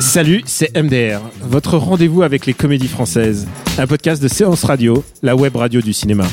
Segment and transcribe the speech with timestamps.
[0.00, 5.34] Salut, c'est MDR, votre rendez-vous avec les comédies françaises, un podcast de séance radio, la
[5.34, 6.24] web radio du cinéma.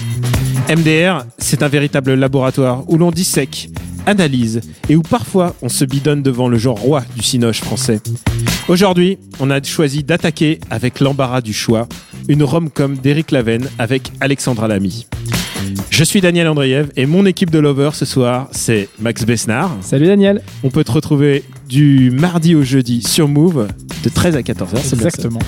[0.70, 3.70] MDR, c'est un véritable laboratoire où l'on dissèque,
[4.06, 8.02] analyse et où parfois on se bidonne devant le genre roi du cinoche français.
[8.68, 11.88] Aujourd'hui, on a choisi d'attaquer avec l'embarras du choix
[12.28, 15.08] une rom-com d'Éric Lavenne avec Alexandra Lamy.
[16.00, 19.76] Je suis Daniel Andreev et mon équipe de lovers ce soir, c'est Max Besnard.
[19.82, 20.42] Salut Daniel.
[20.64, 23.68] On peut te retrouver du mardi au jeudi sur Move
[24.06, 24.78] de 13 à 14h.
[24.82, 25.10] c'est bien ça.
[25.10, 25.40] Exactement.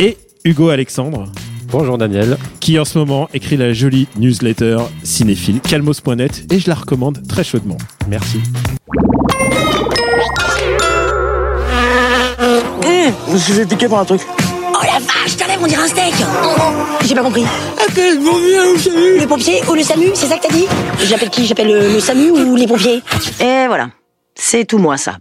[0.00, 1.30] Et Hugo Alexandre,
[1.70, 2.36] Bonjour Daniel.
[2.58, 7.44] qui en ce moment écrit la jolie newsletter cinéphile calmos.net et je la recommande très
[7.44, 7.78] chaudement.
[8.08, 8.40] Merci.
[13.28, 14.20] Je me suis fait piquer par un truc.
[14.94, 16.14] Oh la vache, t'enlèves, on dirait un steak
[17.04, 17.44] J'ai pas compris.
[17.88, 20.66] Appelle mon vieux, salut Le pompier ou le SAMU, c'est ça que t'as dit?
[21.04, 21.46] J'appelle qui?
[21.46, 23.02] J'appelle le, le SAMU ou les pompiers?
[23.40, 23.88] Et voilà.
[24.34, 25.16] C'est tout moi ça.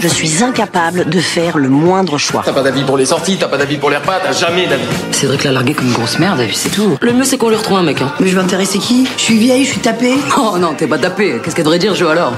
[0.00, 2.42] Je suis incapable de faire le moindre choix.
[2.44, 4.84] T'as pas d'avis pour les sorties, t'as pas d'avis pour les repas, t'as jamais d'avis.
[5.12, 6.96] Cédric l'a largué comme une grosse merde c'est tout.
[7.00, 8.00] Le mieux c'est qu'on lui retrouve un mec.
[8.02, 8.12] Hein.
[8.20, 9.06] Mais je vais intéresser qui?
[9.16, 10.14] Je suis vieille, je suis tapée.
[10.38, 11.40] Oh non, t'es pas tapé.
[11.44, 12.32] Qu'est-ce qu'elle devrait dire, je alors?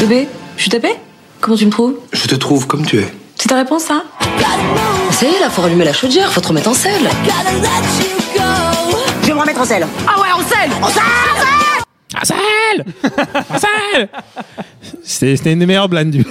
[0.00, 0.88] Bébé, je suis tapé
[1.40, 1.94] Comment tu me trouves?
[2.12, 3.08] Je te trouve comme tu es.
[3.36, 4.02] C'est ta réponse ça?
[5.10, 7.08] Ça y est, là, faut rallumer la chaudière, faut te remettre en selle.
[9.22, 9.86] Je vais me remettre en selle.
[10.06, 11.02] Ah ouais, en selle En selle
[12.12, 12.84] Marcel
[13.48, 14.08] Marcel
[15.02, 16.24] C'était c'était une des meilleures blagues du,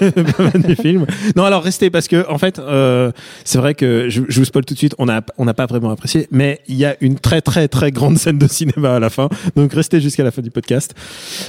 [0.75, 1.05] film.
[1.35, 3.11] Non, alors restez parce que en fait, euh,
[3.45, 4.95] c'est vrai que je, je vous spoil tout de suite.
[4.97, 7.91] On a on n'a pas vraiment apprécié, mais il y a une très très très
[7.91, 9.29] grande scène de cinéma à la fin.
[9.55, 10.93] Donc restez jusqu'à la fin du podcast.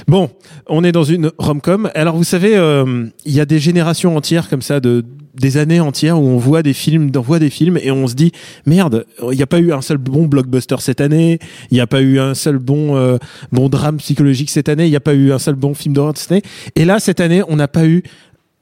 [0.07, 0.29] Bon,
[0.67, 1.89] on est dans une rom-com.
[1.93, 5.79] Alors vous savez, euh, il y a des générations entières comme ça de des années
[5.79, 8.31] entières où on voit des films, on voit des films et on se dit
[8.65, 11.87] merde, il n'y a pas eu un seul bon blockbuster cette année, il n'y a
[11.87, 13.17] pas eu un seul bon euh,
[13.51, 16.13] bon drame psychologique cette année, il n'y a pas eu un seul bon film d'horreur
[16.17, 16.43] cette année.
[16.75, 18.03] Et là cette année, on n'a pas eu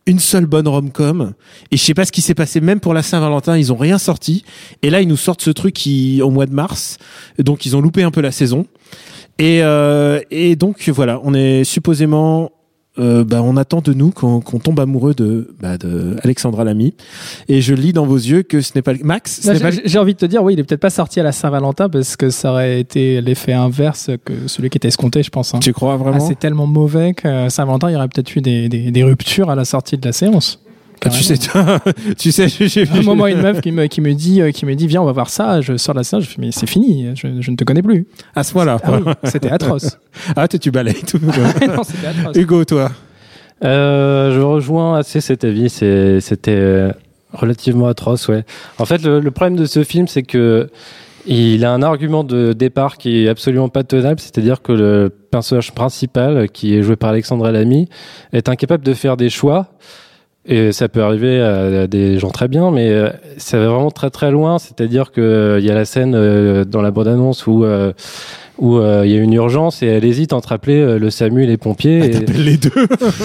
[0.05, 1.33] une seule bonne rom-com.
[1.71, 2.61] Et je sais pas ce qui s'est passé.
[2.61, 4.43] Même pour la Saint-Valentin ils ont rien sorti.
[4.81, 6.97] Et là ils nous sortent ce truc qui au mois de mars.
[7.37, 8.65] Donc ils ont loupé un peu la saison.
[9.37, 11.19] Et, euh, et donc voilà.
[11.23, 12.51] On est supposément
[12.99, 16.93] euh, bah, on attend de nous qu'on tombe amoureux de, bah, de Alexandra Lamy.
[17.47, 19.43] Et je lis dans vos yeux que ce n'est pas le- Max.
[19.45, 21.23] n'est pas j'ai- le- envie de te dire, oui, il est peut-être pas sorti à
[21.23, 25.29] la Saint-Valentin parce que ça aurait été l'effet inverse que celui qui était escompté, je
[25.29, 25.53] pense.
[25.55, 25.59] hein.
[25.59, 28.69] Tu crois Ah, vraiment c'est tellement mauvais que Saint-Valentin, il y aurait peut-être eu des,
[28.69, 30.59] des, des ruptures à la sortie de la séance.
[31.05, 31.37] Ah, Tu sais,
[32.17, 32.99] tu sais, j'ai vu.
[32.99, 35.05] un moment, une meuf qui me, qui me dit, euh, qui me dit, viens, on
[35.05, 35.61] va voir ça.
[35.61, 37.81] Je sors de la séance, je fais, mais c'est fini, je, je ne te connais
[37.81, 38.05] plus.
[38.35, 38.77] À ce moment-là.
[38.83, 39.97] Ah oui, c'était atroce.
[40.35, 41.19] Ah, tu, tu balayes tout.
[41.23, 42.35] non, c'était atroce.
[42.35, 42.91] Hugo, toi.
[43.63, 45.69] Euh, je rejoins assez cet avis.
[45.69, 46.91] C'est- C'était euh,
[47.33, 48.43] relativement atroce, ouais.
[48.77, 50.69] En fait, le, le problème de ce film, c'est que
[51.25, 55.73] il a un argument de départ qui est absolument pas tenable, c'est-à-dire que le personnage
[55.73, 57.87] principal, qui est joué par Alexandra Lamy,
[58.33, 59.67] est incapable de faire des choix.
[60.49, 64.09] Et ça peut arriver à des gens très bien, mais euh, ça va vraiment très
[64.09, 64.57] très loin.
[64.57, 67.63] C'est-à-dire que euh, il y a la scène euh, dans la bande-annonce où
[68.59, 71.43] où euh, il y a une urgence et elle hésite entre appeler euh, le SAMU
[71.43, 72.05] et les pompiers.
[72.05, 72.11] et...
[72.11, 72.69] T'appelles les deux.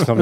[0.09, 0.17] Non,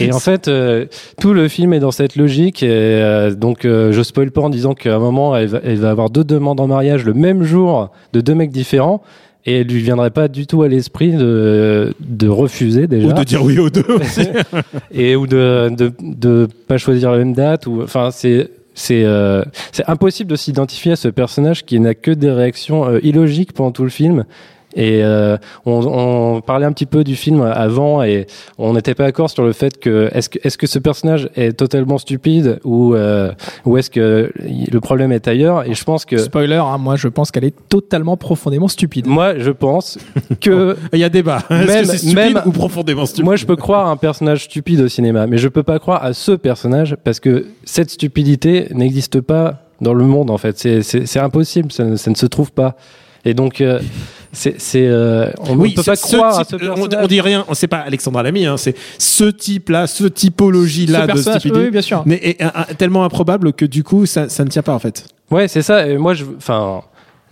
[0.00, 0.86] et en fait, euh,
[1.20, 2.62] tout le film est dans cette logique.
[2.62, 6.10] Et donc, je spoil pas en disant qu'à un moment, elle va, elle va avoir
[6.10, 9.02] deux demandes en mariage le même jour de deux mecs différents.
[9.46, 13.06] Et elle lui viendrait pas du tout à l'esprit de, de refuser déjà.
[13.06, 14.28] Ou de dire oui aux deux aussi.
[14.92, 19.42] et ou de, de de pas choisir la même date ou enfin c'est c'est euh,
[19.72, 23.70] c'est impossible de s'identifier à ce personnage qui n'a que des réactions euh, illogiques pendant
[23.70, 24.24] tout le film
[24.76, 25.80] et euh, on,
[26.36, 28.26] on parlait un petit peu du film avant et
[28.58, 31.52] on n'était pas d'accord sur le fait que est-ce que est-ce que ce personnage est
[31.56, 33.32] totalement stupide ou euh,
[33.64, 35.66] ou est-ce que le problème est ailleurs?
[35.68, 39.06] Et je pense que Spoiler, hein, moi, je pense qu'elle est totalement, profondément stupide.
[39.06, 39.98] moi je pense
[40.40, 41.38] que Il y a débat.
[41.50, 43.24] Même- que c'est stupide même- ou profondément stupide?
[43.24, 46.04] Moi, je peux croire à un personnage stupide au cinéma, mais je peux pas croire
[46.04, 50.30] à ce personnage parce que cette stupidité n'existe pas dans le monde.
[50.30, 51.72] En fait, c'est impossible.
[51.72, 52.76] Ça, ne- ça ne se trouve pas.
[53.26, 53.80] Et donc, euh,
[54.32, 57.66] c'est euh, on ne peut pas ce croire à ce on, on dit rien, c'est
[57.68, 61.64] pas Alexandra Lamy, hein, c'est ce type-là, ce typologie-là Ce de personnage, stupidité.
[61.66, 62.02] oui, bien sûr.
[62.06, 64.78] Mais est, un- un- tellement improbable que du coup, ça, ça ne tient pas en
[64.78, 65.06] fait.
[65.30, 65.86] Ouais, c'est ça.
[65.88, 66.82] Et moi, je, enfin,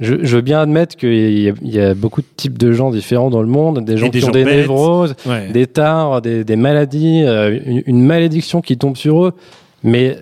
[0.00, 2.72] je, je veux bien admettre qu'il y, a- il y a beaucoup de types de
[2.72, 4.56] gens différents dans le monde, des gens des qui ont gens des bêtes.
[4.56, 5.48] névroses, Ouais.
[5.52, 9.32] des tares, des, des maladies, euh, une, une malédiction qui tombe sur eux.
[9.84, 10.16] Mais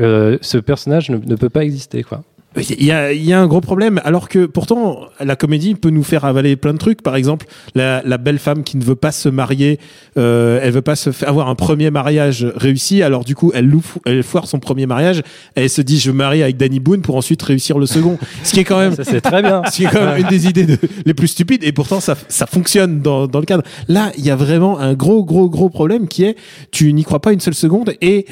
[0.00, 2.22] euh, ce personnage ne, ne peut pas exister, quoi.
[2.56, 5.88] Il y a, il y a un gros problème, alors que pourtant la comédie peut
[5.88, 7.00] nous faire avaler plein de trucs.
[7.02, 9.78] Par exemple, la, la belle femme qui ne veut pas se marier,
[10.18, 13.02] euh, elle veut pas se faire avoir un premier mariage réussi.
[13.02, 15.22] Alors du coup, elle, loue, elle foire son premier mariage.
[15.54, 18.18] Elle se dit je me marie avec Danny Boone pour ensuite réussir le second.
[18.44, 19.62] Ce qui est quand même Ça, c'est très bien.
[19.70, 22.16] ce qui est quand même une des idées de- les plus stupides et pourtant ça,
[22.28, 23.62] ça fonctionne dans, dans le cadre.
[23.88, 26.36] Là, il y a vraiment un gros gros gros problème qui est
[26.70, 28.26] tu n'y crois pas une seule seconde et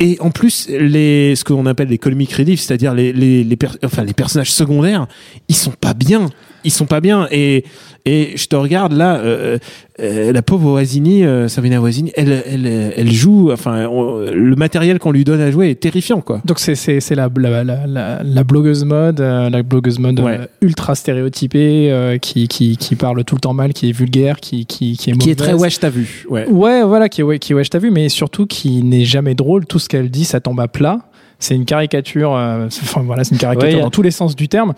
[0.00, 4.04] et en plus les ce qu'on appelle les comic relief, c'est-à-dire les les les, enfin,
[4.04, 5.06] les personnages secondaires,
[5.48, 6.30] ils sont pas bien,
[6.64, 7.28] ils sont pas bien.
[7.30, 7.64] Et
[8.04, 9.58] et je te regarde là euh,
[9.98, 15.12] la pauvre Oasini, euh, Sabrina Oasini, elle elle elle joue enfin on- le matériel qu'on
[15.12, 16.40] lui donne à jouer est terrifiant quoi.
[16.44, 20.38] Donc c'est c'est c'est la, la, la, la, blogueuse mode, euh, la blogueuse mode Ouais.
[20.40, 24.40] euh, ultra stéréotypée euh, qui, qui qui parle tout le temps mal, qui est vulgaire,
[24.40, 25.62] qui qui qui est Qui est très mauvaise.
[25.62, 26.24] wesh t'as vu.
[26.28, 26.46] Ouais.
[26.48, 29.64] Ouais, voilà, qui est ouais, qui wesh, t'as vu, mais surtout qui n'est jamais drôle.
[29.66, 30.98] Tout ce qu'elle dit, ça tombe à plat.
[31.40, 34.48] C'est une caricature, euh, enfin voilà, c'est une caricature Ouais, dans tous les sens du
[34.48, 34.72] terme.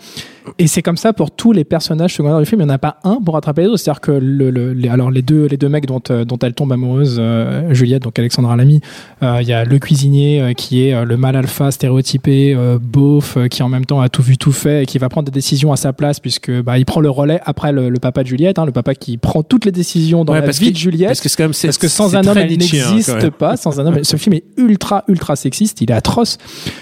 [0.59, 2.61] Et c'est comme ça pour tous les personnages secondaires du film.
[2.61, 3.79] Il n'y en a pas un pour rattraper les autres.
[3.79, 6.53] C'est-à-dire que le, le- les, alors les deux, les deux mecs dont, euh, dont elle
[6.53, 8.81] tombe amoureuse, euh, Juliette, donc Alexandra Lamy,
[9.23, 12.77] euh, il y a le cuisinier euh, qui est euh, le mal alpha stéréotypé, euh,
[12.81, 15.25] beauf, euh, qui en même temps a tout vu, tout fait et qui va prendre
[15.25, 18.23] des décisions à sa place puisque bah, il prend le relais après le, le papa
[18.23, 20.71] de Juliette, hein, le papa qui prend toutes les décisions dans Ouais, la parce vie
[20.71, 21.09] de Juliette.
[21.09, 23.57] Parce que quand même Parce que sans c'est un homme, elle n'existe pas.
[23.57, 25.81] Sans un homme, ce film est ultra, ultra sexiste.
[25.81, 26.37] Il est atroce.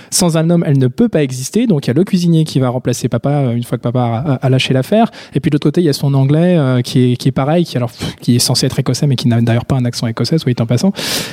[0.09, 1.67] Sans un homme, elle ne peut pas exister.
[1.67, 4.33] Donc il y a le cuisinier qui va remplacer papa une fois que papa a,
[4.45, 5.11] a- lâché l'affaire.
[5.33, 7.31] Et puis de l'autre côté, il y a son anglais euh, qui est qui est
[7.31, 9.85] pareil, qui alors pff, qui est censé être écossais, mais qui n'a d'ailleurs pas un
[9.85, 10.91] accent écossais, soit dit en passant.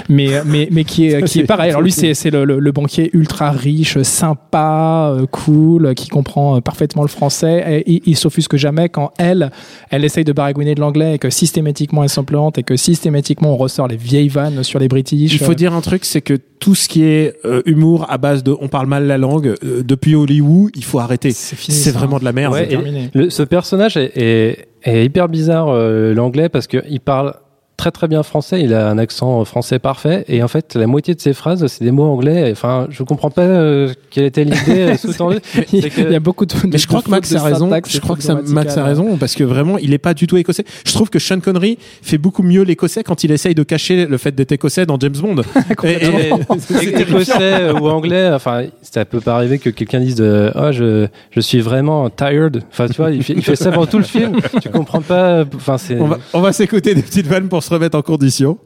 [0.09, 1.71] Mais euh, mais mais qui est qui est pareil.
[1.71, 6.57] Alors lui, c'est c'est le, le, le banquier ultra riche, sympa, euh, cool, qui comprend
[6.57, 7.83] euh, parfaitement le français.
[7.87, 9.51] Et il, il s'offusque jamais quand elle
[9.91, 13.57] elle essaye de baragouiner de l'anglais et que systématiquement elle s'implante et que systématiquement on
[13.57, 15.33] ressort les vieilles vannes sur les British.
[15.33, 18.45] Il faut dire un truc, c'est que tout ce qui est euh, humour à base
[18.45, 21.33] de on parle mal la langue euh, depuis Hollywood, il faut arrêter.
[21.33, 21.91] C'est fini, C'est.
[22.17, 22.53] Vraiment de la merde.
[22.55, 27.35] Ouais, et le- ce personnage est, est, est hyper bizarre, euh, l'anglais, parce qu'il parle
[27.82, 31.17] très très bien français, il a un accent français parfait, et en fait, la moitié
[31.17, 32.49] de ses phrases, c'est des mots anglais.
[32.52, 35.38] Enfin, je comprends pas euh, quelle était l'idée euh, sous-tendue.
[35.73, 36.55] Il y a beaucoup de.
[36.70, 37.69] Mais je crois que Max a raison.
[37.88, 40.37] Je crois que ça- Max a raison parce que vraiment, il est pas du tout
[40.37, 40.64] écossais.
[40.87, 44.17] Je trouve que Sean Connery fait beaucoup mieux l'écossais quand il essaye de cacher le
[44.17, 45.43] fait d'être écossais dans James Bond.
[45.73, 51.08] Écossais euh, ou anglais, enfin, ça peut pas arriver que quelqu'un dise de, oh, je,
[51.32, 52.62] je suis vraiment tired.
[52.70, 54.37] Enfin, tu vois, il fait, il fait ça pendant tout le film.
[54.62, 55.44] Tu comprends pas.
[55.56, 55.99] Enfin, c'est.
[55.99, 58.59] On va, on va s'écouter des petites vannes pour se remettre en condition.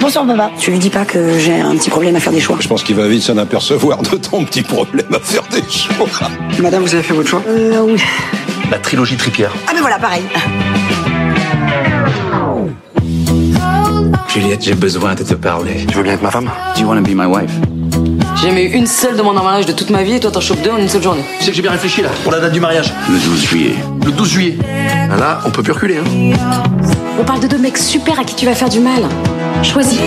[0.00, 0.50] Bonsoir, papa.
[0.58, 2.56] Tu lui dis pas que j'ai un petit problème à faire des choix.
[2.60, 6.28] Je pense qu'il va vite s'en apercevoir de ton petit problème à faire des choix.
[6.60, 8.00] Madame, vous avez fait votre choix Euh, oui.
[8.70, 9.52] La trilogie Tripière.
[9.68, 10.22] Ah, ben voilà, pareil.
[14.28, 15.84] Juliette, j'ai besoin de te parler.
[15.88, 17.50] Tu veux bien être ma femme Do you wanna be my wife?
[18.36, 20.40] J'ai jamais eu une seule demande en mariage de toute ma vie et toi t'en
[20.40, 21.22] chopes deux en une seule journée.
[21.38, 22.92] Tu sais que j'ai bien réfléchi là, pour la date du mariage.
[23.08, 23.74] Le 12 juillet.
[24.04, 24.58] Le 12 juillet.
[25.12, 25.98] Ah, Là, on peut plus reculer.
[25.98, 26.36] Hein.
[27.18, 29.02] On parle de deux mecs super à qui tu vas faire du mal.
[29.62, 29.98] Choisis.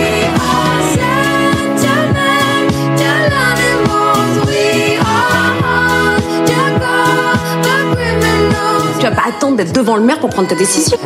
[8.98, 10.96] Tu vas pas attendre d'être devant le maire pour prendre ta décision.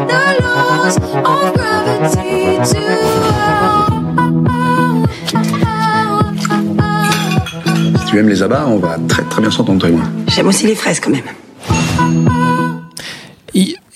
[7.97, 10.05] Si tu aimes les abats, on va très très bien s'entendre, toi et moi.
[10.29, 12.38] J'aime aussi les fraises, quand même.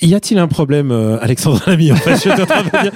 [0.03, 2.93] Y, a-t-il un problème, euh, Alexandre Lamy en fait, J'étais en train de me dire,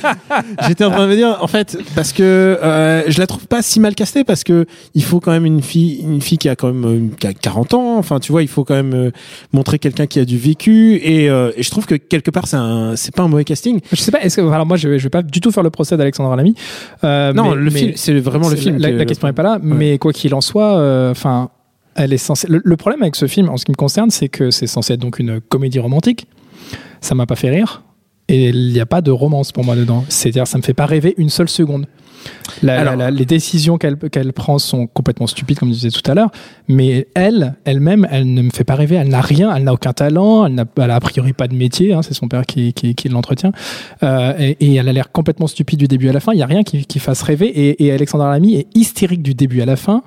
[0.66, 3.62] j'étais en train de me dire, en fait, parce que euh, je la trouve pas
[3.62, 6.56] si mal castée, parce que il faut quand même une fille, une fille qui a
[6.56, 7.96] quand même euh, qui a 40 ans.
[7.98, 9.10] Enfin, tu vois, il faut quand même euh,
[9.52, 12.56] montrer quelqu'un qui a du vécu, et, euh, et je trouve que quelque part, c'est
[12.56, 13.80] un, c'est pas un mauvais casting.
[13.92, 14.20] Je sais pas.
[14.22, 16.34] Est-ce que alors moi je vais, je vais pas du tout faire le procès d'Alexandre
[16.36, 16.54] Lamy.
[17.04, 18.78] Euh, Non, mais- le film, c'est vraiment le film.
[18.78, 21.50] La, que- la question n'est pas là, mais quoi qu'il en soit, euh, enfin,
[21.94, 22.46] elle est censée.
[22.48, 24.94] Le, le problème avec ce film, en ce qui me concerne, c'est que c'est censé
[24.94, 26.26] être donc une comédie romantique.
[27.00, 27.82] Ça m'a pas fait rire.
[28.28, 30.04] Et il n'y a pas de romance pour moi dedans.
[30.08, 31.86] C'est-à-dire, ça me fait pas rêver une seule seconde.
[32.60, 35.90] La- Alors- la- la- les décisions qu'elle qu'elle prend sont complètement stupides, comme je disais
[35.90, 36.30] tout à l'heure.
[36.66, 38.96] Mais elle, elle-même, elle ne me fait pas rêver.
[38.96, 41.92] Elle n'a rien, elle n'a aucun talent, elle n'a a priori pas de métier.
[41.92, 43.52] hein, c'est son père qui, qui, qui l'entretient.
[44.02, 46.32] Euh, et, et elle a l'air complètement stupide du début à la fin.
[46.32, 47.46] Il n'y a rien qui, qui fasse rêver.
[47.46, 50.02] Et, et Alexandra Lamy est hystérique du début à la fin.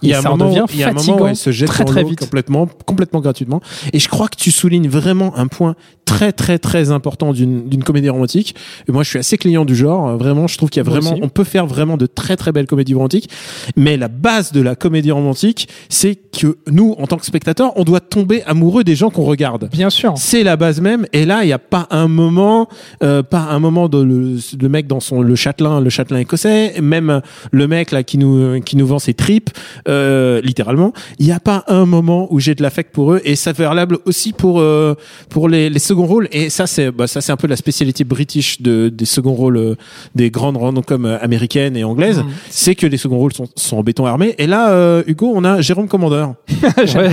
[0.00, 1.82] Il y a un moment, il y a un moment où elle se jette très,
[1.82, 2.20] dans très vite.
[2.20, 3.60] complètement, complètement gratuitement.
[3.92, 5.74] Et je crois que tu soulignes vraiment un point
[6.08, 8.54] très très très important d'une d'une comédie romantique.
[8.88, 10.16] Et moi, je suis assez client du genre.
[10.16, 12.66] Vraiment, je trouve qu'il y a vraiment, on peut faire vraiment de très très belles
[12.66, 13.28] comédies romantiques.
[13.76, 17.84] Mais la base de la comédie romantique, c'est que nous, en tant que spectateurs, on
[17.84, 19.68] doit tomber amoureux des gens qu'on regarde.
[19.70, 20.14] Bien sûr.
[20.16, 21.06] C'est la base même.
[21.12, 22.68] Et là, il n'y a pas un moment,
[23.02, 26.80] euh, pas un moment de le, le mec dans son le châtelain, le châtelain écossais,
[26.80, 29.50] même le mec là qui nous qui nous vend ses tripes,
[29.88, 30.94] euh, littéralement.
[31.18, 33.20] Il n'y a pas un moment où j'ai de l'affect pour eux.
[33.24, 34.94] Et ça fait valable aussi pour euh,
[35.28, 36.28] pour les, les rôles.
[36.32, 39.56] Et ça, c'est bah, ça c'est un peu la spécialité british de des seconds rôles
[39.56, 39.74] euh,
[40.14, 42.22] des grandes comme américaines et anglaises.
[42.50, 44.34] C'est que les seconds rôles sont, sont en béton armé.
[44.38, 46.34] Et là, euh, Hugo, on a Jérôme Commandeur.
[46.78, 47.10] Ouais.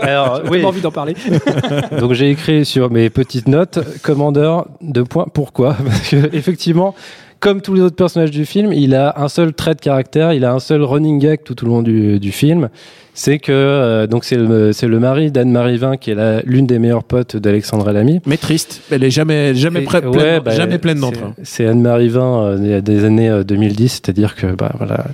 [0.00, 0.64] Alors, J'ai oui.
[0.64, 1.14] envie d'en parler.
[2.00, 5.76] Donc j'ai écrit sur mes petites notes commandeur de points pourquoi?
[5.84, 6.94] Parce que effectivement
[7.40, 10.44] comme tous les autres personnages du film, il a un seul trait de caractère, il
[10.44, 12.70] a un seul running gag tout au long du, du film.
[13.14, 16.66] C'est que euh, donc c'est le c'est le mari d'Anne-Marie Vin qui est la- l'une
[16.66, 18.20] des meilleures potes d'Alexandre Lamy.
[18.24, 18.80] Mais triste.
[18.90, 21.34] Elle est jamais jamais près, ouais, pleine, bah, jamais pleine d'entrain.
[21.42, 25.04] C'est Anne-Marie Vin euh, il y a des années euh, 2010, c'est-à-dire que bah voilà,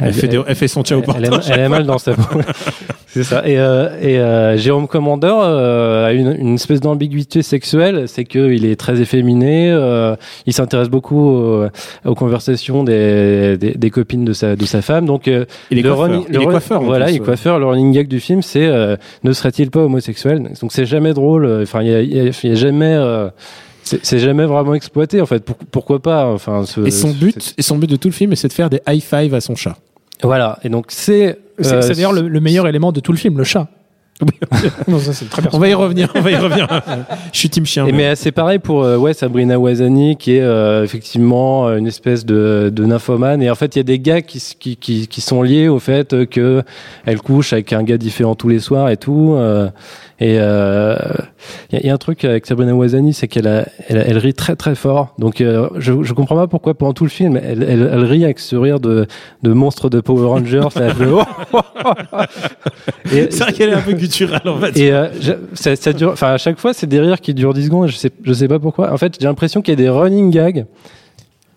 [0.00, 1.96] elle, Elle, fait des- elle fait son ciao elle, elle, est- elle est mal dans
[1.98, 2.40] sa peau.
[3.06, 3.42] c'est ça.
[3.48, 8.66] Et, euh, et euh, Jérôme Commandeur euh, a une, une espèce d'ambiguïté sexuelle, c'est qu'il
[8.66, 11.64] est très efféminé, euh, il s'intéresse beaucoup aux,
[12.04, 15.06] aux conversations des, des, des copines de sa, de sa femme.
[15.06, 16.22] Donc, euh, Il est le coiffeur.
[16.28, 17.58] Il est run- coiffeur, Voilà, il coiffeur.
[17.58, 20.50] Le running gag du film, c'est euh, ne serait-il pas homosexuel?
[20.60, 21.44] Donc, c'est jamais drôle.
[21.46, 22.94] euh, Enfin, il y a, y y jamais.
[22.94, 23.28] euh,
[23.82, 25.44] c'est jamais vraiment exploité en fait.
[25.44, 28.36] Pour- pourquoi pas Enfin, ce- Et son but, et son but de tout le film,
[28.36, 29.76] c'est de faire des high five à son chat.
[30.22, 30.58] Voilà.
[30.64, 31.38] Et donc c'est.
[31.58, 33.68] C'est c'est d'ailleurs le, le meilleur élément de tout le film, le chat.
[34.88, 36.08] Non, ça c'est très On va y revenir.
[36.14, 36.68] On va y revenir.
[37.32, 37.86] Je suis team chien.
[37.86, 41.86] Et mais c'est pareil pour euh, ouais Sabrina Wazani qui est euh, effectivement euh, une
[41.86, 45.08] espèce de, de nymphomane et en fait il y a des gars qui, qui, qui,
[45.08, 46.62] qui sont liés au fait que
[47.06, 49.68] elle couche avec un gars différent tous les soirs et tout euh,
[50.22, 50.96] et euh,
[51.70, 54.04] il y, a- il y a un truc avec Sabrina Wazani c'est qu'elle a- elle,
[54.06, 57.10] elle rit très très fort donc euh, je, je comprends pas pourquoi pendant tout le
[57.10, 59.06] film elle, elle, elle rit avec ce rire de,
[59.42, 60.60] de monstre de Power Rangers
[63.06, 64.76] C'est vrai qu'elle est un peu gutturale, en fait.
[64.76, 67.54] et euh, je- ça, ça dure, enfin à chaque fois c'est des rires qui durent
[67.54, 67.88] 10 secondes.
[67.88, 68.92] Je sais, je sais pas pourquoi.
[68.92, 70.66] En fait, j'ai l'impression qu'il y a des running gags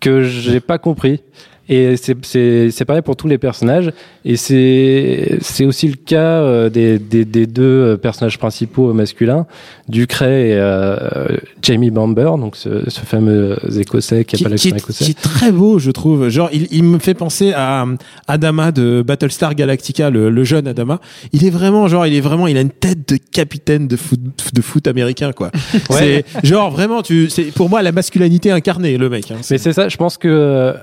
[0.00, 1.22] que j'ai pas compris.
[1.68, 3.90] Et c'est c'est c'est pareil pour tous les personnages.
[4.24, 9.46] Et c'est c'est aussi le cas euh, des, des des deux euh, personnages principaux masculins,
[9.88, 11.26] Ducret et euh,
[11.62, 15.04] Jamie Bamber, donc ce, ce fameux écossais qui a qui, pas qui est, écossais.
[15.04, 16.28] qui est très beau, je trouve.
[16.28, 17.96] Genre, il, il me fait penser à euh,
[18.28, 21.00] Adama de Battlestar Galactica, le, le jeune Adama.
[21.32, 24.20] Il est vraiment, genre, il est vraiment, il a une tête de capitaine de foot,
[24.52, 25.50] de foot américain, quoi.
[25.90, 26.24] Ouais.
[26.42, 29.30] C'est genre vraiment, tu, c'est pour moi la masculinité incarnée, le mec.
[29.30, 29.36] hein.
[29.50, 30.74] Mais c'est ça, je pense que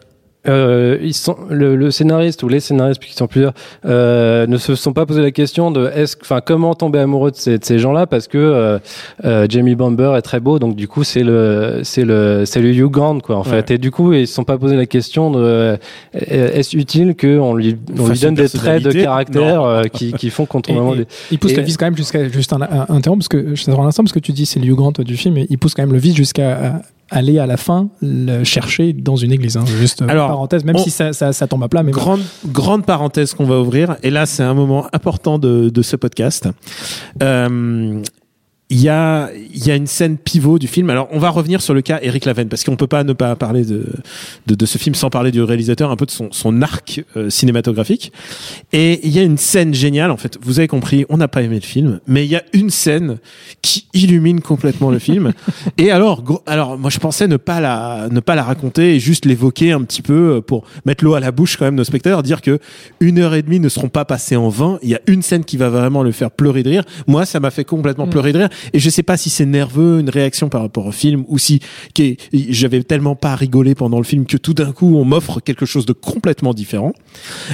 [0.48, 3.54] euh, ils sont, le, le scénariste ou les scénaristes, puisqu'ils sont plusieurs,
[3.86, 7.36] euh, ne se sont pas posé la question de est-ce, enfin, comment tomber amoureux de
[7.36, 8.80] ces, de ces gens-là, parce que euh,
[9.26, 12.70] euh, Jamie Bamber est très beau, donc du coup c'est le, c'est le, c'est le
[12.74, 13.70] Hugh Grant, quoi, en fait.
[13.70, 13.76] Ouais.
[13.76, 15.78] Et du coup, ils se sont pas posé la question de euh,
[16.14, 20.46] est-ce utile qu'on lui, on lui donne des traits de caractère euh, qui, qui font
[20.46, 22.86] qu'on tombe amoureux des- il pousse Et- le vice quand même jusqu'à juste un, un,
[22.90, 24.76] un terme parce que je t'interromps un instant parce que tu dis c'est le Hugh
[24.76, 26.82] Grant du film et il pousse quand même le vice jusqu'à
[27.12, 29.66] aller à la fin le chercher dans une église hein.
[29.66, 32.00] juste euh, Alors, parenthèse même on- si ça, ça, ça tombe à plat mais bon.
[32.00, 35.96] grande grande parenthèse qu'on va ouvrir et là c'est un moment important de, de ce
[35.98, 36.48] podcast
[37.22, 38.02] Euh,
[38.72, 40.90] il y a y a une scène pivot du film.
[40.90, 43.36] Alors on va revenir sur le cas Eric Laven parce qu'on peut pas ne pas
[43.36, 43.86] parler de,
[44.48, 47.30] de de ce film sans parler du réalisateur un peu de son son arc euh,
[47.30, 48.14] cinématographique.
[48.72, 50.38] Et il y a une scène géniale en fait.
[50.42, 53.18] Vous avez compris on n'a pas aimé le film mais il y a une scène
[53.62, 55.34] qui illumine complètement le film.
[55.78, 59.00] Et alors gros- alors moi je pensais ne pas la ne pas la raconter et
[59.02, 61.80] juste l'évoquer un petit peu euh, pour mettre l'eau à la bouche quand même de
[61.82, 62.58] nos spectateurs dire que
[63.02, 64.80] une heure et demie ne seront pas passées en vain.
[64.82, 66.84] Il y a une scène qui va vraiment le faire pleurer de rire.
[67.08, 70.00] Moi ça m'a fait complètement pleurer de rire et je sais pas si c'est nerveux
[70.00, 71.60] une réaction par rapport au film ou si
[72.34, 75.86] j'avais tellement pas rigolé pendant le film que tout d'un coup on m'offre quelque chose
[75.86, 76.94] de complètement différent.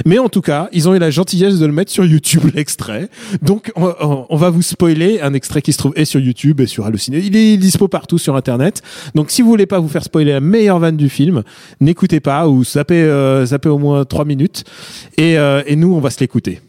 [0.06, 3.08] Mais en tout cas ils ont eu la gentillesse de le mettre sur YouTube l'extrait.
[3.42, 6.86] Donc on, va vous spoiler un extrait qui se trouve et sur YouTube et sur
[6.86, 8.82] Halluciné il est dispo partout sur internet.
[9.14, 11.42] Donc si vous voulez pas vous faire spoiler la meilleure vanne du film
[11.80, 14.64] n'écoutez pas ou zappez, euh, au moins 3 minutes.
[15.16, 16.60] Et, euh, et nous on va se l'écouter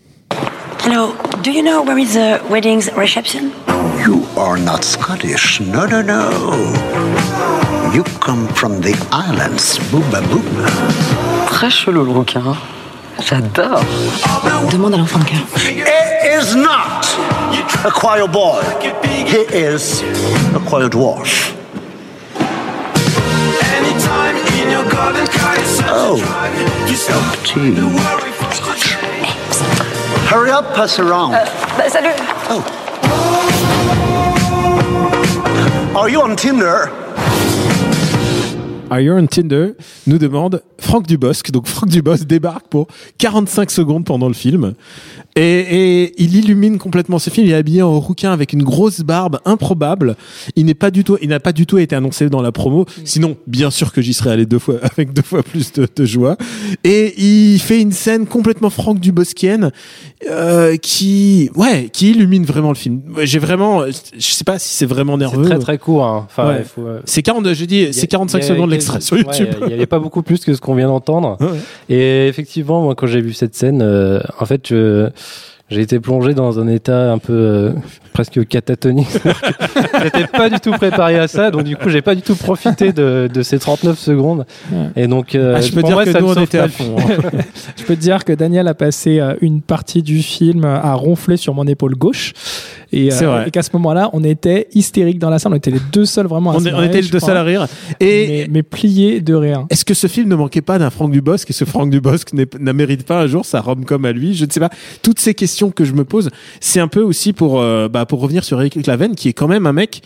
[0.82, 3.52] Hello, do you know where is the wedding's reception?
[4.06, 5.60] You are not Scottish.
[5.62, 6.24] No, no, no.
[7.94, 9.80] You come from the islands.
[9.92, 10.68] Booba booba.
[11.48, 12.42] Très chelou le rouquin.
[12.46, 12.58] hein.
[13.22, 13.84] J'adore.
[14.72, 15.40] Demande à l'enfant de cœur.
[15.58, 15.82] He
[16.40, 17.06] is not
[17.86, 18.62] a choir boy.
[19.26, 20.02] He is
[20.56, 21.54] a choir dwarf.
[25.92, 26.18] Oh,
[26.88, 28.39] milk tea.
[30.30, 31.32] Hurry up, pass around.
[31.32, 32.14] Bah, salut
[32.52, 32.64] Oh.
[35.96, 36.92] Are you on Tinder?
[38.92, 39.74] Are you on Tinder?
[40.08, 41.52] Nous demande Franck Dubosc.
[41.52, 42.88] Donc Franck Dubosc débarque pour
[43.20, 44.74] 45 secondes pendant le film.
[45.36, 47.46] Et, et il illumine complètement ce film.
[47.46, 50.16] Il est habillé en rouquin avec une grosse barbe improbable.
[50.56, 52.86] Il n'est pas du tout, il n'a pas du tout été annoncé dans la promo.
[53.06, 56.06] Sinon, bien sûr que j'y serais allé deux fois, avec deux fois plus de, de
[56.06, 56.36] joie.
[56.84, 59.72] Et il fait une scène complètement Franck Duboscienne,
[60.30, 63.02] euh, qui, ouais, qui illumine vraiment le film.
[63.24, 63.92] J'ai vraiment, je
[64.34, 65.44] sais pas si c'est vraiment nerveux.
[65.44, 66.04] C'est très très court.
[66.06, 66.28] Hein.
[66.30, 66.64] Enfin, Ouais.
[66.64, 69.24] faut, euh, C'est 40, je dis, c'est 45 il y a- secondes l'extrait sur ouais,
[69.24, 69.48] YouTube.
[69.62, 71.38] Il n'y avait pas beaucoup plus que ce qu'on vient d'entendre.
[71.42, 71.58] Ouais.
[71.96, 75.10] Et effectivement, moi, quand j'ai vu cette scène, euh, en fait, je-
[75.70, 77.72] j'ai été plongé dans un état un peu euh,
[78.14, 79.08] presque catatonique.
[80.04, 82.92] J'étais pas du tout préparé à ça, donc du coup, j'ai pas du tout profité
[82.92, 84.46] de, de ces 39 secondes.
[84.96, 86.44] Et donc, euh, Ah, je peux pour dire moi, que ça nous, me on sauve
[86.44, 87.22] était pas à le fond, film.
[87.24, 87.40] hein.
[87.78, 91.38] Je peux te dire que Daniel a passé euh, une partie du film à ronfler
[91.38, 92.34] sur mon épaule gauche.
[92.92, 93.48] Et, euh, C'est vrai.
[93.48, 95.54] et qu'à ce moment-là, on était hystérique dans la salle.
[95.54, 97.44] On était les deux seuls vraiment à On, se on était les deux seuls à
[97.44, 97.68] rire.
[98.00, 99.66] Et mais, mais pliés de rire.
[99.70, 102.74] est-ce que ce film ne manquait pas d'un Franck Dubosc et ce Franck Dubosc n'a
[102.74, 104.34] mérite pas un jour sa rom-com à lui?
[104.34, 104.70] Je ne sais pas.
[105.04, 106.30] Toutes ces questions que je me pose,
[106.62, 109.48] c'est un peu aussi pour euh, bah, pour revenir sur Eric Claven, qui est quand
[109.48, 110.02] même un mec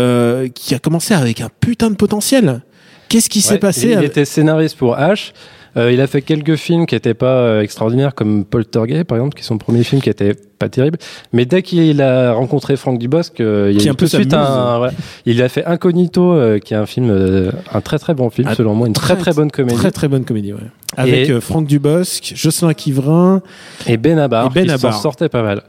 [0.00, 2.62] euh, qui a commencé avec un putain de potentiel.
[3.08, 5.32] Qu'est-ce qui s'est Ouais, passé Il, il avec- était scénariste pour H.
[5.76, 9.34] Euh, il a fait quelques films qui n'étaient pas euh, extraordinaires, comme Poltergeist, par exemple,
[9.36, 10.98] qui est son premier film qui était pas terrible.
[11.32, 14.32] Mais dès qu'il a rencontré Franck Dubosc, euh, il y a un eu peu suite
[14.34, 14.78] un.
[14.78, 14.92] voilà.
[15.26, 18.48] Il a fait Incognito, euh, qui est un film, euh, un très très bon film,
[18.54, 19.76] selon moi, une très très bonne comédie.
[19.76, 20.60] Très très bonne comédie, ouais.
[20.96, 23.42] Avec Et- euh, Franck Dubosc, Jocelyn Quivrin.
[23.86, 25.00] Et Benabar, Et Ben qui s'en Abar.
[25.00, 25.62] sortait pas mal.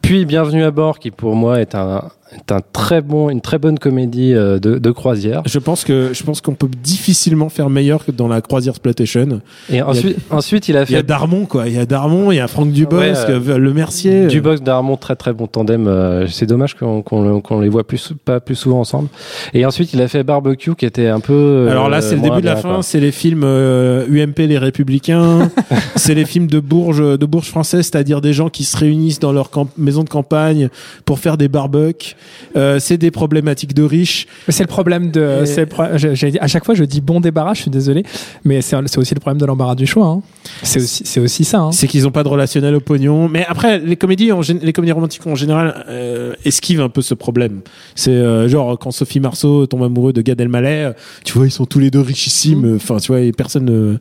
[0.00, 3.58] Puis Bienvenue à bord, qui pour moi est un, est un très bon, une très
[3.58, 5.42] bonne comédie euh, de, de croisière.
[5.46, 9.40] Je pense que je pense qu'on peut difficilement faire meilleur que dans la croisière Sploitation.
[9.70, 12.30] Et ensuite, ensuite il a Il y a fait Darmon quoi, il y a Darmon,
[12.30, 14.26] il y a Franck Dubosc, Ouais, euh, Le Mercier.
[14.28, 15.86] Du box d'Armand, très très bon tandem.
[15.88, 19.08] euh, c'est dommage qu'on qu'on qu'on les voit plus pas plus souvent ensemble.
[19.54, 21.32] Et ensuite, il a fait Barbecue, qui était un peu.
[21.32, 22.82] euh, Alors là, c'est le début de la fin.
[22.82, 25.50] C'est les films euh, UMP les Républicains.
[25.96, 29.32] c'est les films de Bourges, de Bourges françaises, c'est-à-dire des gens qui se réunissent dans
[29.32, 30.68] leur camp- maison de campagne
[31.04, 32.14] pour faire des barbecues.
[32.56, 34.26] Euh, c'est des problématiques de riches.
[34.48, 35.44] C'est le problème de.
[35.46, 35.84] Et- pro-
[36.30, 38.02] dit- à chaque fois, je dis bon débarras, je suis désolé.
[38.44, 40.06] Mais c'est c'est aussi le problème de l'embarras du choix.
[40.06, 40.22] hein.
[40.62, 41.58] C'est aussi, c'est aussi ça.
[41.60, 41.72] hein.
[41.72, 43.28] C'est qu'ils n'ont pas de relationnel au pognon.
[43.28, 47.14] Mais après, les comédies, en les comédies romantiques en général euh, esquivent un peu ce
[47.14, 47.60] problème.
[47.94, 50.92] C'est euh, genre quand Sophie Marceau tombe amoureux de Gad Elmaleh,
[51.24, 52.74] tu vois, ils sont tous les deux richissimes.
[52.76, 53.64] Enfin, tu vois, et personne.
[53.64, 53.96] ne-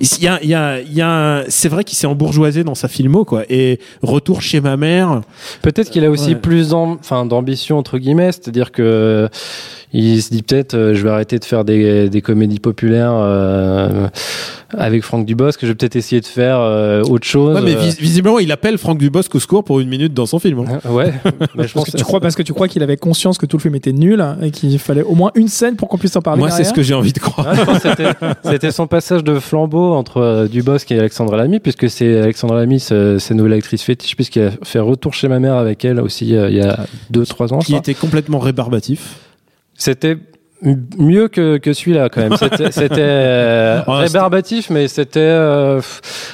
[0.00, 1.44] Il y a, il y a, il y a.
[1.48, 3.42] C'est vrai qu'il s'est embourgeoisé dans sa filmo, quoi.
[3.50, 5.20] Et retour chez ma mère.
[5.62, 6.34] Peut-être qu'il a aussi Ouais.
[6.36, 9.28] plus enfin, d'ambition entre guillemets, c'est-à-dire que
[9.96, 14.08] il se dit peut-être euh, je vais arrêter de faire des, des comédies populaires euh,
[14.76, 17.54] avec Franck Dubosc, je vais peut-être essayer de faire euh, autre chose.
[17.54, 20.38] Ouais, mais vis- visiblement, il appelle Franck Dubosc au secours pour une minute dans son
[20.40, 20.60] film.
[20.60, 20.80] hein.
[20.90, 23.38] ouais, mais je Parce pense que tu crois parce que tu crois qu'il avait conscience
[23.38, 25.88] que tout le film était nul hein, et qu'il fallait au moins une scène pour
[25.88, 26.40] qu'on puisse en parler.
[26.40, 27.46] Moi, c'est ce que j'ai envie de croire.
[27.52, 32.18] Ouais, que c'était- son passage de flambeau entre euh, Dubosc et Alexandra Lamy, puisque c'est
[32.18, 35.84] Alexandra Lamy, c'est- sa nouvelle actrice fétiche, puisqu'il a fait Retour chez ma mère avec
[35.84, 37.60] elle aussi euh, il y a 2-3 ans.
[37.60, 39.16] je Qui était complètement rébarbatif.
[39.76, 40.16] C'était
[40.98, 42.36] mieux que, que celui-là quand même.
[42.70, 45.80] C'était euh, rébarbatif, mais c'était euh,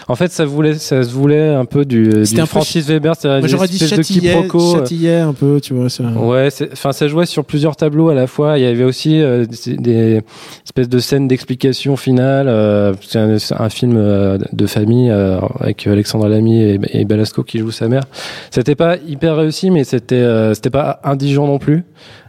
[0.07, 2.87] en fait ça voulait ça se voulait un peu du, C'était du un peu Francis
[2.87, 4.77] Weber, c'est Moi, j'aurais dit espèce de quiproquo.
[4.77, 5.29] euh.
[5.29, 5.89] un peu, tu vois.
[5.89, 6.05] ça.
[6.05, 8.57] Ouais, enfin ça jouait sur plusieurs tableaux à la fois.
[8.59, 10.23] Il y avait aussi euh, des, des
[10.65, 12.47] espèces de scènes d'explication finale.
[12.49, 17.43] euh, c'est un, un film euh, de famille euh, avec Alexandra Lamy et, et Belasco
[17.43, 18.05] qui joue sa mère.
[18.53, 21.83] C'était pas hyper réussi, mais c'était euh, c'était pas indigent non plus.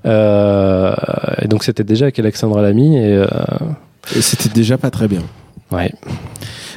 [0.05, 0.93] Euh,
[1.41, 3.25] et donc c'était déjà avec Alexandra Lamy et euh,
[4.15, 5.21] Et c'était déjà pas très bien.
[5.71, 5.91] ouais.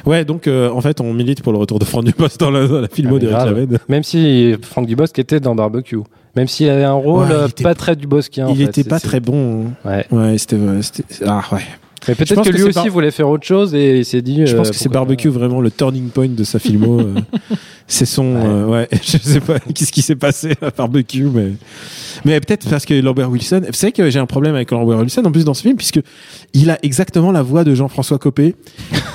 [0.05, 2.67] Ouais, donc euh, en fait, on milite pour le retour de Franck Dubosc dans la,
[2.67, 3.35] dans la filmo Ah, d'Eric.
[3.37, 3.79] Laven.
[3.89, 5.97] Même si Franck Dubosc était dans Barbecue,
[6.35, 8.45] même s'il avait un rôle Ouais, il était pas très Duboscien.
[8.47, 8.63] en Il fait.
[8.65, 9.65] était pas très bon.
[9.83, 9.89] hein.
[9.89, 10.05] Ouais.
[10.11, 10.57] Ouais, c'était.
[10.57, 11.63] ouais, c'était- Ah ouais.
[12.07, 14.45] Mais peut-être que que lui aussi voulait faire autre chose et il s'est dit.
[14.45, 16.99] Je euh, pense que c'est Barbecue vraiment le turning point de sa filmo.
[16.99, 17.15] euh.
[17.87, 18.35] c'est son.
[18.35, 21.51] euh, ouais, je sais pas qu'est-ce qui s'est passé à Barbecue, mais.
[22.23, 23.61] Mais peut-être parce que Lambert Wilson.
[23.67, 25.99] Vous savez que j'ai un problème avec Lambert Wilson en plus dans ce film, puisque
[26.53, 28.55] il a exactement la voix de Jean-François Copé.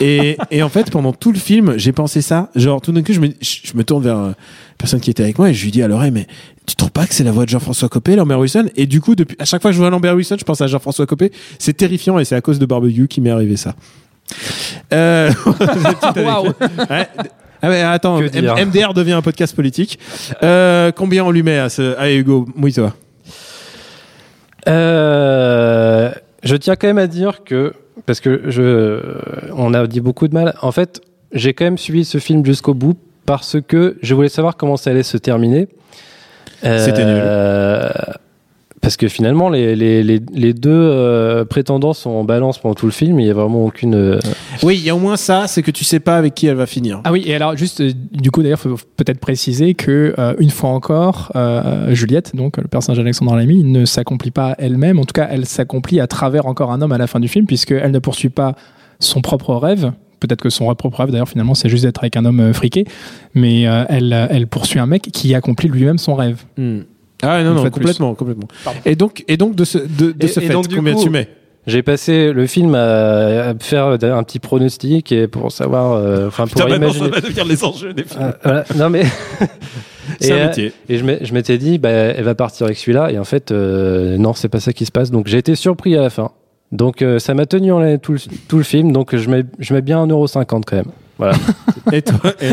[0.00, 2.50] Et, et en fait, pendant tout le film, j'ai pensé ça.
[2.54, 4.34] Genre, tout d'un coup, je me, je me tourne vers euh, la
[4.78, 6.26] personne qui était avec moi et je lui dis à l'oreille, mais
[6.66, 8.68] tu trouves pas que c'est la voix de Jean-François Copé, Lambert Wilson?
[8.76, 10.66] Et du coup, depuis, à chaque fois que je vois Lambert Wilson, je pense à
[10.66, 11.32] Jean-François Copé.
[11.58, 13.74] C'est terrifiant et c'est à cause de Barbecue qui m'est arrivé ça.
[14.92, 16.56] Euh, anecdote.
[16.88, 17.08] Ouais.
[17.62, 19.98] Ah ouais, attends, MDR devient un podcast politique.
[20.42, 22.46] Euh, combien on lui met à ce, à Hugo?
[22.56, 22.94] Mouille-toi.
[24.68, 26.10] Euh,
[26.42, 27.74] je tiens quand même à dire que
[28.06, 29.00] parce que je,
[29.54, 30.54] on a dit beaucoup de mal.
[30.62, 32.96] En fait, j'ai quand même suivi ce film jusqu'au bout
[33.26, 35.68] parce que je voulais savoir comment ça allait se terminer.
[36.64, 37.22] Euh, C'était nul.
[38.82, 42.86] parce que finalement, les, les, les, les deux euh, prétendants sont en balance pendant tout
[42.86, 43.20] le film.
[43.20, 43.94] Il y a vraiment aucune.
[43.94, 44.18] euh,
[44.62, 46.56] Oui, il y a au moins ça, c'est que tu sais pas avec qui elle
[46.56, 47.00] va finir.
[47.04, 50.50] Ah oui, et alors juste, euh, du coup, d'ailleurs, faut peut-être préciser que euh, une
[50.50, 54.98] fois encore, euh, Juliette, donc le personnage d'Alexandre Lamy, ne s'accomplit pas elle-même.
[54.98, 57.44] En tout cas, elle s'accomplit à travers encore un homme à la fin du film,
[57.46, 58.54] puisqu'elle ne poursuit pas
[58.98, 59.92] son propre rêve.
[60.20, 62.84] Peut-être que son propre rêve, d'ailleurs, finalement, c'est juste d'être avec un homme euh, friqué,
[63.34, 66.42] mais euh, elle, euh, elle poursuit un mec qui accomplit lui-même son rêve.
[66.56, 66.80] Hmm.
[67.22, 68.48] Ah non, non, complètement, complètement.
[68.64, 68.80] Pardon.
[68.86, 71.02] Et donc, et donc de ce, de, de Et- ce et fait, donc, combien coup,
[71.02, 71.28] tu mets?
[71.66, 76.46] J'ai passé le film à, à faire un petit pronostic et pour savoir, euh, enfin
[76.46, 77.10] pour Putain, maintenant, ça imaginer.
[77.14, 78.18] va devenir les enjeux des films.
[78.22, 78.64] Ah, voilà.
[78.76, 79.02] Non mais.
[80.20, 80.72] C'est Et, un euh, métier.
[80.88, 83.12] Et je m'étais dit, bah, elle va partir avec celui-là.
[83.12, 85.10] Et en fait, euh, non, c'est pas ça qui se passe.
[85.10, 86.30] Donc j'ai été surpris à la fin.
[86.72, 88.92] Donc euh, ça m'a tenu en laine tout le, tout le film.
[88.92, 90.92] Donc je mets, je mets bien 1,50€ quand même.
[91.20, 91.34] Voilà.
[91.92, 92.50] Et toi, et,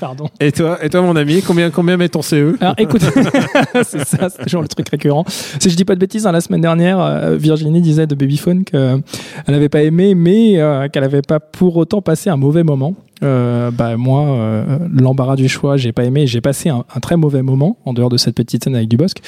[0.00, 0.26] Pardon.
[0.40, 3.02] et toi, et toi, mon ami, combien, combien met ton CE Alors écoute,
[3.82, 5.24] c'est ça, c'est toujours le truc récurrent.
[5.26, 8.64] Si je dis pas de bêtises, hein, la semaine dernière, euh, Virginie disait de Babyphone
[8.64, 9.02] qu'elle
[9.48, 12.94] n'avait pas aimé, mais euh, qu'elle n'avait pas pour autant passé un mauvais moment.
[13.22, 16.26] Euh, bah moi, euh, l'embarras du choix, j'ai pas aimé.
[16.26, 19.18] J'ai passé un, un très mauvais moment en dehors de cette petite scène avec Dubosc.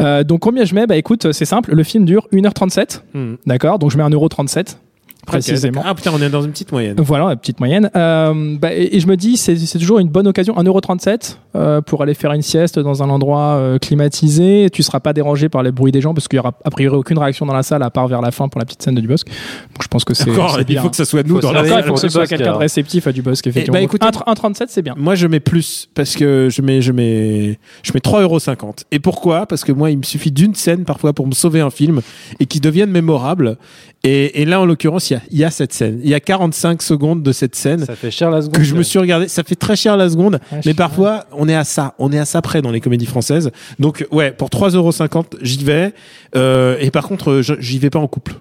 [0.00, 0.86] Euh, donc combien je mets?
[0.86, 1.74] Bah écoute, c'est simple.
[1.74, 3.34] Le film dure 1h37, Hmm.
[3.46, 3.78] d'accord?
[3.78, 4.76] Donc je mets 1,37€
[5.26, 5.82] précisément.
[5.84, 6.96] Ah putain, on est dans une petite moyenne.
[6.98, 7.90] Voilà, la petite moyenne.
[7.96, 11.80] Euh, bah, et, et je me dis, c'est c'est toujours une bonne occasion, 1,37€ euh,
[11.80, 14.68] pour aller faire une sieste dans un endroit euh, climatisé.
[14.72, 16.96] Tu seras pas dérangé par les bruits des gens parce qu'il y aura a priori
[16.96, 19.00] aucune réaction dans la salle à part vers la fin pour la petite scène de
[19.00, 19.26] Dubosc.
[19.26, 20.30] Donc je pense que c'est
[20.68, 21.84] il faut que ça soit nous Faut dans la Encore, il salle.
[21.88, 23.74] faut que ce soit quelqu'un de réceptif à Dubosc, effectivement.
[23.78, 24.94] bah, écoutez- 1,37€, c'est bien.
[24.96, 28.84] Moi, je mets plus parce que je mets, je mets, je mets 3,50€.
[28.90, 29.46] Et pourquoi?
[29.46, 32.00] Parce que moi, il me suffit d'une scène parfois pour me sauver un film
[32.40, 33.56] et qui devienne mémorable.
[34.04, 36.00] Et, et là, en l'occurrence, il y a, il y a cette scène.
[36.02, 38.56] Il y a 45 secondes de cette scène ça fait cher la seconde.
[38.56, 39.28] que je me suis regardé.
[39.28, 41.94] Ça fait très cher la seconde, mais parfois, on est à ça.
[41.98, 43.50] On est à ça près dans les comédies françaises.
[43.78, 45.92] Donc, ouais, pour 3,50€, j'y vais.
[46.34, 48.34] Euh, et par contre, euh, j'y vais pas en couple.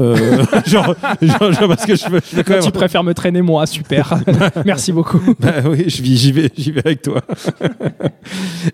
[0.00, 0.16] Euh,
[0.66, 3.14] genre, genre, genre, parce que je veux, je veux quand Toi, même- tu préfères me
[3.14, 4.14] traîner moi, super.
[4.64, 5.20] Merci beaucoup.
[5.40, 7.20] bah oui, j'y vais, j'y vais avec toi.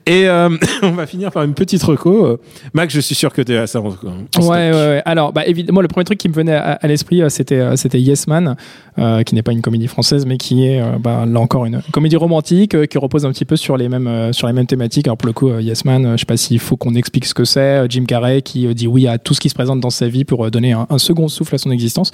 [0.07, 0.51] Et euh,
[0.83, 2.39] on va finir par une petite reco.
[2.73, 3.81] Max, je suis sûr que tu es à ça.
[3.81, 5.03] en- en Ouais, ouais, ouais.
[5.05, 8.01] Alors, bah, évidemment, le premier truc qui me venait à, à l'esprit, c'était, euh, c'était
[8.01, 8.57] Yes Man,
[8.99, 11.83] euh, qui n'est pas une comédie française, mais qui est, euh, bah, là encore, une
[11.93, 15.07] comédie romantique qui repose un petit peu sur les mêmes, sur les mêmes thématiques.
[15.07, 17.45] Alors, pour le coup, Yes Man, je sais pas s'il faut qu'on explique ce que
[17.45, 17.91] c'est.
[17.91, 20.51] Jim Carrey qui dit oui à tout ce qui se présente dans sa vie pour
[20.51, 22.11] donner un, second souffle à son existence.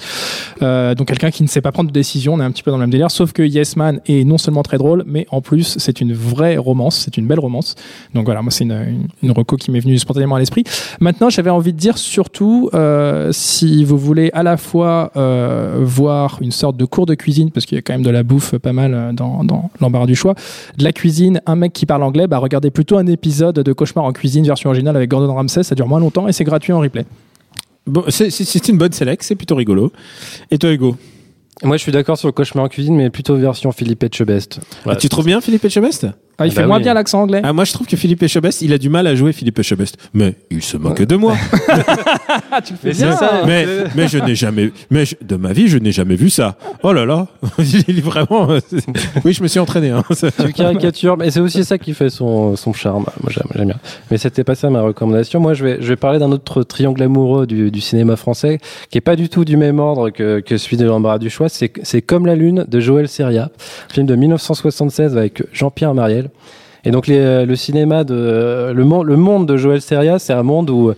[0.59, 2.33] Donc, quelqu'un qui ne sait pas prendre de décision.
[2.33, 4.37] On est un petit peu dans le même délire, sauf que Yes Man est non
[4.37, 6.97] seulement très drôle, mais en plus, c'est une vraie romance.
[6.97, 7.75] C'est une belle romance.
[8.13, 10.63] Donc voilà, moi, c'est une, une, une qui m'est venue spontanément à l'esprit.
[10.99, 12.69] Maintenant, j'avais envie de dire surtout,
[13.31, 17.65] si vous voulez à la fois euh, voir une sorte de cours de cuisine, parce
[17.65, 20.15] qu'il y a quand même de la bouffe pas mal euh, dans, dans l'embarras du
[20.15, 20.35] choix,
[20.77, 24.05] de la cuisine, un mec qui parle anglais, bah regardez plutôt un épisode de Cauchemar
[24.05, 26.79] en cuisine version originale avec Gordon Ramsay, ça dure moins longtemps et c'est gratuit en
[26.79, 27.05] replay.
[27.87, 29.91] Bon, c'est- une bonne sélection, c'est plutôt rigolo.
[30.51, 30.95] Et toi, Hugo?
[31.63, 34.59] Moi, je suis d'accord sur le cauchemar en cuisine, mais plutôt version Philippe Etchebest.
[34.83, 34.99] Voilà.
[34.99, 36.07] Tu trouves bien Philippe Etchebest?
[36.41, 36.83] Ah, il Ah fait bah moins oui.
[36.83, 37.41] bien l'accent anglais.
[37.43, 39.97] ah, Moi, je trouve que Philippe Etchebest, il a du mal à jouer Philippe Etchebest.
[40.13, 41.35] Mais il se moque de moi.
[42.53, 43.15] Ah, tu le fais Mais c'est bien.
[43.15, 43.43] ça.
[43.45, 46.57] mais, mais je n'ai jamais, mais je- de ma vie, je n'ai jamais vu ça.
[46.83, 47.27] Oh là là,
[47.59, 48.47] il est vraiment.
[49.23, 49.89] Oui, je me suis entraîné.
[49.91, 50.03] Hein.
[50.45, 53.05] Tu caricatures, mais c'est aussi ça qui fait son, son charme.
[53.21, 53.77] Moi, j'aime j'aime bien.
[54.09, 55.39] Mais c'était pas ça ma recommandation.
[55.39, 58.97] Moi, je vais, je vais parler d'un autre triangle amoureux du, du cinéma français, qui
[58.97, 61.47] est pas du tout du même ordre que, que celui de l'embarras du choix.
[61.47, 63.49] C'est, c'est Comme la Lune de Joël Seria,
[63.89, 66.29] film de 1976 avec Jean-Pierre Mariel.
[66.83, 70.93] Et donc, les- le cinéma de, le monde de Joël Seria, c'est un monde où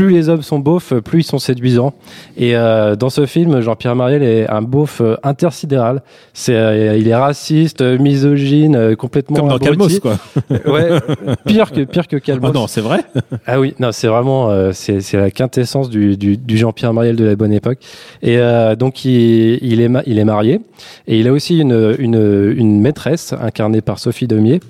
[0.00, 1.92] plus les hommes sont beaufs, plus ils sont séduisants.
[2.38, 6.02] Et euh, dans ce film, Jean-Pierre Mariel est un beauf euh, intersidéral.
[6.32, 10.00] C'est, euh, il est raciste, euh, misogyne, euh, complètement Comme dans abruti.
[10.00, 10.72] Calmos, quoi.
[10.72, 10.88] Ouais,
[11.44, 12.48] pire que pire que Calmos.
[12.48, 13.00] Oh non, c'est vrai.
[13.46, 17.16] Ah oui, non, c'est vraiment euh, c'est c'est la quintessence du, du, du Jean-Pierre Mariel
[17.16, 17.78] de la bonne époque.
[18.22, 20.60] Et euh, donc il, il est il est marié
[21.08, 24.60] et il a aussi une une une maîtresse incarnée par Sophie Demier.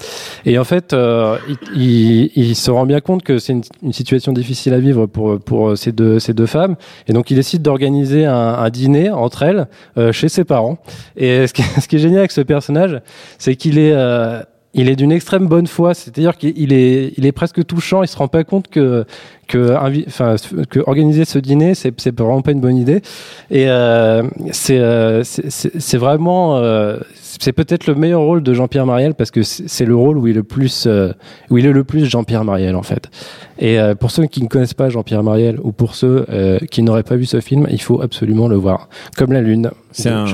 [0.45, 3.93] Et en fait, euh, il, il, il se rend bien compte que c'est une, une
[3.93, 6.76] situation difficile à vivre pour pour ces deux ces deux femmes.
[7.09, 9.66] Et donc il décide d'organiser un, dîner entre elles
[9.98, 10.78] euh, chez ses parents.
[11.16, 13.00] Et ce qui, est génial avec ce personnage,
[13.38, 14.42] c'est qu'il est euh,
[14.74, 18.02] d'une extrême bonne foi, c'est-à-dire qu'il est, il est presque touchant.
[18.02, 19.04] Il se rend pas compte que
[19.50, 23.02] que, organiser ce dîner, c'est c'est vraiment pas une bonne idée.
[23.50, 25.22] Et euh, c'est euh,
[25.94, 26.98] vraiment, euh,
[27.38, 30.33] c'est peut-être le meilleur rôle de Jean-Pierre Mariel parce que c'est le rôle où il
[30.33, 31.12] est le plus, euh,
[31.51, 33.11] où il est le plus Jean-Pierre Mariel en fait.
[33.59, 36.83] Et euh, pour ceux qui ne connaissent pas Jean-Pierre Mariel ou pour ceux euh, qui
[36.83, 38.88] n'auraient pas vu ce film, il faut absolument le voir.
[39.16, 40.26] Comme la lune, C'est un-.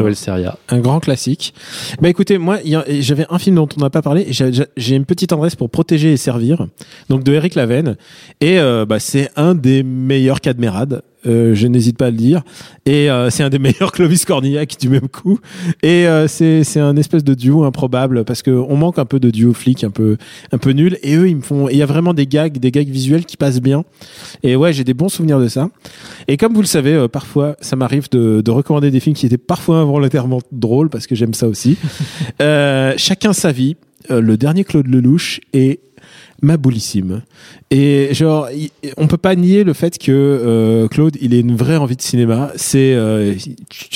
[0.69, 1.55] Un grand classique.
[2.01, 2.59] Bah écoutez, moi,
[3.01, 4.27] j'avais un film dont on n'a pas parlé.
[4.31, 6.67] J'ai une petite adresse pour protéger et servir.
[7.09, 7.97] Donc de Eric Lavenne.
[8.41, 11.03] Et euh, bah, c'est un des meilleurs Cadmerade.
[11.27, 12.43] Euh, je n'hésite pas à le dire.
[12.85, 15.39] Et euh, c'est un des meilleurs Clovis Cornillac du même coup.
[15.83, 19.19] Et euh, c'est c'est un espèce de duo improbable parce que on manque un peu
[19.19, 20.17] de duo flic un peu
[20.53, 20.99] un peu nul.
[21.03, 21.69] Et eux, ils me font.
[21.69, 23.85] Il y a vraiment des gags, des gags visuels qui passent bien.
[24.43, 25.69] Et ouais, j'ai des bons souvenirs de ça.
[26.29, 29.27] Et comme vous le savez, euh, parfois, ça m'arrive de, de recommander des films qui
[29.27, 31.77] étaient parfois involontairement drôles parce que j'aime ça aussi.
[32.41, 33.77] Euh, chacun sa vie.
[34.11, 35.81] Euh, le dernier Claude Lelouch est
[36.43, 37.23] maboulissime.
[37.71, 38.49] Et genre,
[38.97, 42.03] on peut pas nier le fait que euh, Claude, il ait une vraie envie de
[42.03, 42.51] cinéma.
[42.57, 43.35] C'est euh,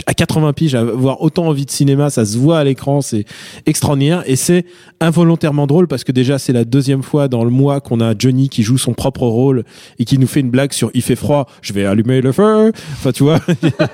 [0.06, 3.24] à 80 piges, avoir autant envie de cinéma, ça se voit à l'écran, c'est
[3.66, 4.22] extraordinaire.
[4.26, 4.64] Et c'est
[5.00, 8.48] involontairement drôle parce que déjà, c'est la deuxième fois dans le mois qu'on a Johnny
[8.48, 9.64] qui joue son propre rôle
[9.98, 12.72] et qui nous fait une blague sur il fait froid, je vais allumer le feu.
[12.92, 13.40] Enfin, tu vois,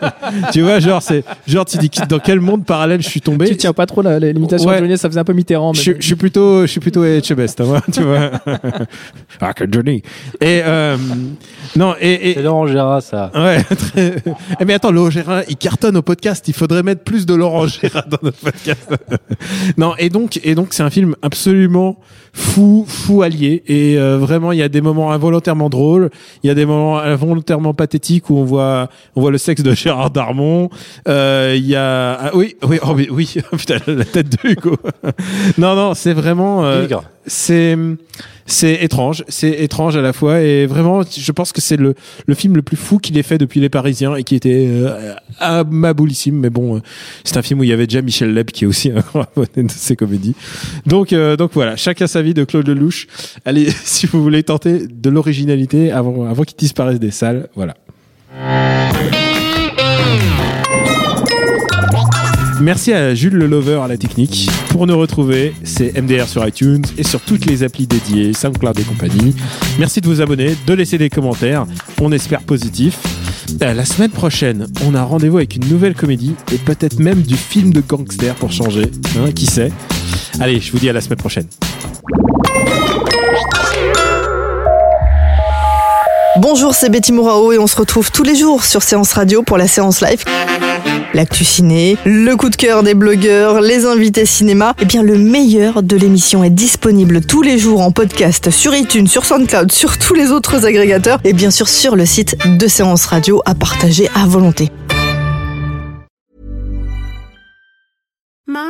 [0.53, 3.47] tu vois, genre c'est genre tu dis dans quel monde parallèle je suis tombé?
[3.49, 4.77] Tu tiens pas trop la- l'imitation Ouais.
[4.81, 5.73] de Johnny, ça faisait un peu Mitterrand.
[5.75, 8.31] mais- Je, je suis plutôt, je suis plutôt Etchebest, hein, tu vois.
[9.41, 10.03] ah, que Johnny.
[10.41, 10.97] Et, euh,
[11.77, 12.35] non, et, et.
[12.35, 13.31] C'est Laurent Gérard, ça.
[13.35, 14.23] Ouais, très...
[14.61, 16.47] Eh, mais attends, Laurent Gérard, il cartonne au podcast.
[16.49, 18.95] Il faudrait mettre plus de Laurent Gérard dans notre podcast.
[19.77, 21.99] non, et donc, et donc, c'est un film absolument
[22.37, 23.63] fou, fou allié.
[23.67, 26.11] Et euh, vraiment, il y a des moments involontairement drôles.
[26.43, 29.73] Il y a des moments involontairement pathétiques où on voit, on voit le sexe de
[29.73, 30.69] Gérard Darmon.
[31.09, 34.77] Euh, Il y a, ah, oui, oui, oh, mais oui, putain, la tête de Hugo.
[35.59, 36.87] non, non, c'est vraiment, euh.
[37.27, 37.77] C'est
[38.49, 41.95] c'est étrange, c'est étrange à la fois et vraiment je pense que c'est le
[42.27, 45.65] le film le plus fou qu'il ait fait depuis Les Parisiens et qui était euh,
[45.67, 46.81] mais bon euh,
[47.25, 49.23] c'est un film où il y avait déjà Michel Leb qui est aussi un grand
[49.23, 50.37] abonné de ses comédies.
[50.87, 53.09] Donc euh, donc voilà, chacun sa vie de Claude Lelouch.
[53.45, 57.75] Allez si vous voulez tenter de l'originalité avant avant qu'il disparaisse des salles, voilà.
[62.61, 64.49] Merci à Jules Le Lover à la technique.
[64.71, 68.83] Pour nous retrouver, c'est MDR sur iTunes et sur toutes les applis dédiées, SoundCloud et
[68.83, 69.35] compagnie.
[69.79, 71.67] Merci de vous abonner, de laisser des commentaires.
[72.01, 72.99] On espère positif.
[73.63, 77.37] Euh, La semaine prochaine, on a rendez-vous avec une nouvelle comédie et peut-être même du
[77.37, 78.91] film de gangster pour changer.
[79.19, 79.71] Hein, qui sait
[80.41, 81.47] Allez, je vous dis à la semaine prochaine.
[86.39, 89.57] Bonjour, c'est Betty Mourao et on se retrouve tous les jours sur Séance Radio pour
[89.59, 90.23] la séance live.
[91.15, 94.75] L'actu ciné, le coup de cœur des blogueurs, les invités cinéma.
[94.81, 99.07] Eh bien, le meilleur de l'émission est disponible tous les jours en podcast sur iTunes,
[99.07, 103.07] sur SoundCloud, sur tous les autres agrégateurs et bien sûr sur le site de Séance
[103.07, 104.71] Radio à partager à volonté.